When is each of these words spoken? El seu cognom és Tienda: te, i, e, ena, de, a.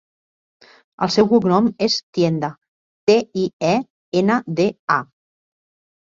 El 1.05 1.09
seu 1.15 1.27
cognom 1.33 1.67
és 1.87 1.97
Tienda: 2.17 2.49
te, 3.11 3.17
i, 3.41 3.43
e, 3.73 3.73
ena, 4.23 4.39
de, 4.61 4.67
a. 4.95 4.97